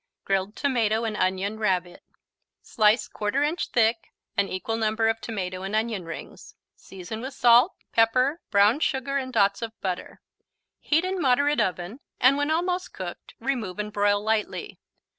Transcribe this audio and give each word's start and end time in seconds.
Grilled 0.25 0.55
Tomato 0.55 1.03
and 1.03 1.15
Onion 1.15 1.59
Rabbit 1.59 2.01
Slice 2.63 3.07
1/4 3.09 3.47
inch 3.47 3.67
thick 3.67 4.09
an 4.35 4.49
equal 4.49 4.75
number 4.75 5.07
of 5.09 5.21
tomato 5.21 5.61
and 5.61 5.75
onion 5.75 6.05
rings. 6.05 6.55
Season 6.75 7.21
with 7.21 7.35
salt, 7.35 7.75
pepper, 7.91 8.41
brown 8.49 8.79
sugar 8.79 9.19
and 9.19 9.31
dots 9.31 9.61
of 9.61 9.79
butter. 9.79 10.19
Heat 10.79 11.05
in 11.05 11.21
moderate 11.21 11.59
oven, 11.61 11.99
and 12.19 12.35
when 12.35 12.49
almost 12.49 12.93
cooked 12.95 13.35
remove 13.39 13.77
and 13.77 13.93
broil 13.93 14.19
lightly. 14.23 14.79